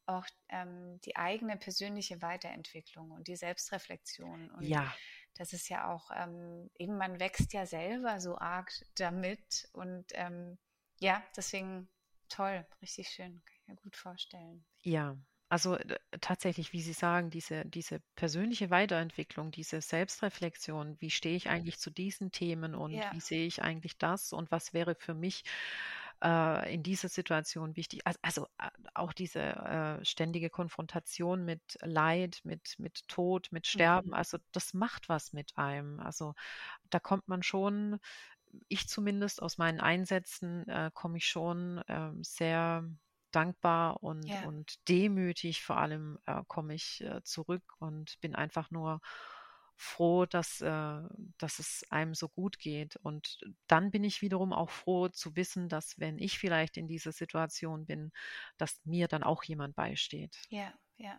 [0.06, 4.50] auch ähm, die eigene persönliche Weiterentwicklung und die Selbstreflexion.
[4.50, 4.92] Und Ja,
[5.34, 9.68] das ist ja auch, ähm, eben man wächst ja selber so arg damit.
[9.72, 10.58] Und ähm,
[10.98, 11.88] ja, deswegen
[12.28, 14.64] toll, richtig schön, kann ich mir gut vorstellen.
[14.82, 15.16] ja.
[15.50, 21.50] Also äh, tatsächlich, wie Sie sagen, diese, diese persönliche Weiterentwicklung, diese Selbstreflexion, wie stehe ich
[21.50, 25.12] eigentlich zu diesen Themen und Ja, wie sehe ich eigentlich das und was wäre für
[25.12, 25.42] mich
[26.22, 28.06] äh, in dieser Situation wichtig?
[28.06, 34.10] Also, also äh, auch diese äh, ständige Konfrontation mit Leid, mit, mit Tod, mit Sterben,
[34.10, 34.14] mhm.
[34.14, 35.98] also das macht was mit einem.
[35.98, 36.34] Also
[36.90, 37.98] da kommt man schon,
[38.68, 42.84] ich zumindest aus meinen Einsätzen äh, komme ich schon ähm, sehr
[43.30, 48.70] dankbar und, Ja, und demütig vor allem äh, komme ich äh, zurück und bin einfach
[48.70, 49.00] nur
[49.76, 51.00] froh, dass, äh,
[51.38, 52.96] dass es einem so gut geht.
[52.96, 57.12] Und dann bin ich wiederum auch froh zu wissen, dass wenn ich vielleicht in dieser
[57.12, 58.12] Situation bin,
[58.58, 60.36] dass mir dann auch jemand beisteht.
[60.50, 61.18] ja, ja.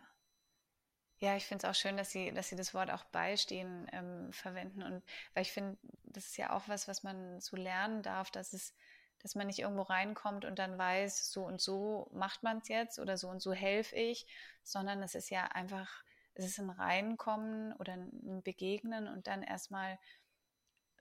[1.18, 4.32] Ja, ich finde es auch schön, dass Sie, dass Sie das Wort auch beistehen ähm,
[4.32, 4.82] verwenden.
[4.82, 8.52] Und weil ich finde, das ist ja auch was, was man so lernen darf, dass
[8.52, 8.74] es,
[9.22, 12.98] dass man nicht irgendwo reinkommt und dann weiß, so und so macht man es jetzt
[12.98, 14.26] oder so und so helfe ich,
[14.62, 16.04] sondern es ist ja einfach,
[16.34, 19.98] es ist ein Reinkommen oder ein Begegnen und dann erstmal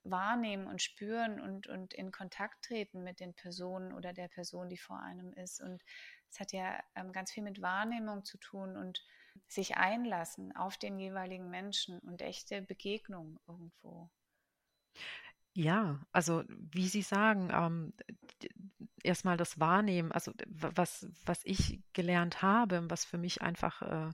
[0.04, 4.78] wahrnehmen und spüren und, und in Kontakt treten mit den Personen oder der Person, die
[4.78, 5.62] vor einem ist.
[5.62, 5.84] Und
[6.30, 9.06] es hat ja ähm, ganz viel mit Wahrnehmung zu tun und
[9.48, 14.10] sich einlassen auf den jeweiligen Menschen und echte Begegnung irgendwo.
[15.54, 17.94] Ja, also wie Sie sagen, ähm,
[19.04, 24.10] erstmal das Wahrnehmen, also was, was ich gelernt habe, was für mich einfach äh,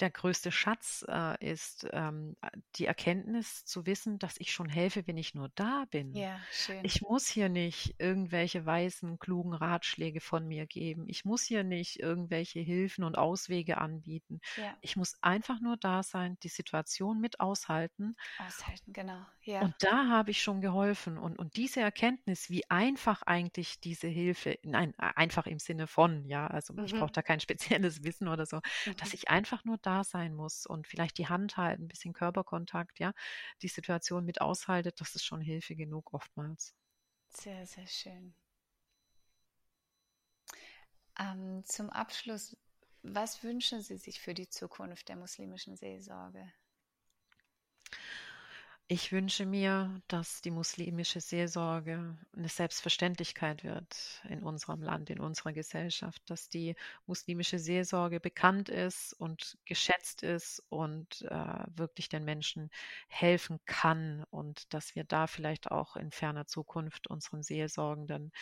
[0.00, 2.36] der größte Schatz äh, ist, ähm,
[2.76, 6.16] die Erkenntnis zu wissen, dass ich schon helfe, wenn ich nur da bin.
[6.16, 6.82] Ja, schön.
[6.82, 11.04] Ich muss hier nicht irgendwelche weisen, klugen Ratschläge von mir geben.
[11.08, 14.40] Ich muss hier nicht irgendwelche Hilfen und Auswege anbieten.
[14.56, 19.26] Ja, Ich muss einfach nur da sein, die Situation mit aushalten aushalten, genau.
[19.42, 21.18] Ja, und da habe ich schon geholfen.
[21.18, 26.46] Und, und diese Erkenntnis, wie einfach eigentlich diese Hilfe, nein, einfach im Sinne von, ja,
[26.46, 27.12] also ich brauche mhm.
[27.12, 27.40] da kein
[27.84, 28.60] spezielles Wissen oder so,
[28.96, 29.12] dass Mhm.
[29.12, 33.12] ich einfach nur da sein muss und vielleicht die Hand halten, ein bisschen Körperkontakt, ja,
[33.62, 36.74] die Situation mit aushaltet, das ist schon Hilfe genug oftmals.
[37.28, 38.34] Sehr, sehr schön.
[41.18, 42.56] Ähm, zum Abschluss,
[43.02, 46.52] was wünschen Sie sich für die Zukunft der muslimischen Seelsorge?
[48.92, 55.52] Ich wünsche mir, dass die muslimische Seelsorge eine Selbstverständlichkeit wird in unserem Land, in unserer
[55.52, 56.74] Gesellschaft, dass die
[57.06, 62.68] muslimische Seelsorge bekannt ist und geschätzt ist und äh, wirklich den Menschen
[63.06, 68.32] helfen kann und dass wir da vielleicht auch in ferner Zukunft unseren Seelsorgenden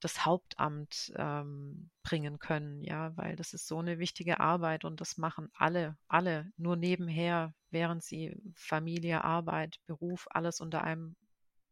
[0.00, 5.18] das Hauptamt ähm, bringen können, ja, weil das ist so eine wichtige Arbeit und das
[5.18, 11.16] machen alle, alle nur nebenher, während sie Familie, Arbeit, Beruf, alles unter einem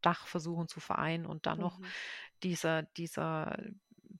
[0.01, 1.63] Dach versuchen zu vereinen und dann mhm.
[1.63, 1.79] noch
[2.43, 3.57] dieser, dieser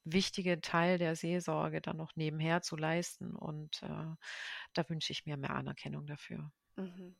[0.03, 3.35] wichtige Teil der Seelsorge dann noch nebenher zu leisten.
[3.35, 4.15] Und äh,
[4.73, 6.51] da wünsche ich mir mehr Anerkennung dafür.
[6.75, 7.15] Mhm.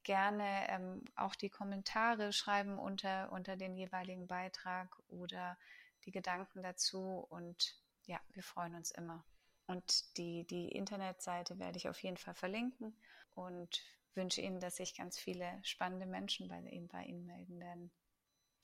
[0.07, 5.57] gerne ähm, auch die Kommentare schreiben unter, unter den jeweiligen Beitrag oder
[6.05, 7.27] die Gedanken dazu.
[7.29, 9.25] Und ja, wir freuen uns immer.
[9.65, 12.95] Und die, die Internetseite werde ich auf jeden Fall verlinken
[13.35, 13.83] und
[14.13, 17.91] wünsche Ihnen, dass sich ganz viele spannende Menschen bei Ihnen, bei Ihnen melden werden.